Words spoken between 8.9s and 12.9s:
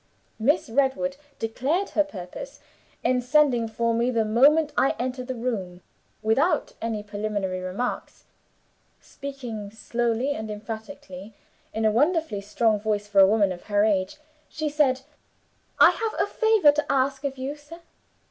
speaking slowly and emphatically, in a wonderfully strong